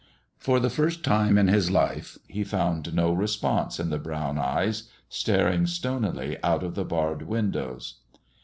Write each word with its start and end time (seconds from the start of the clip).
For 0.39 0.59
the 0.59 0.71
first 0.71 1.03
time 1.03 1.37
in 1.37 1.47
his 1.47 1.69
life 1.69 2.17
he 2.27 2.43
found 2.43 2.95
no 2.95 3.13
response 3.13 3.79
in 3.79 3.91
the 3.91 3.99
brown 3.99 4.39
eyes, 4.39 4.89
staring 5.09 5.67
stonily 5.67 6.39
out 6.43 6.63
of 6.63 6.73
the 6.73 6.83
barred 6.85 7.21
windows. 7.21 7.99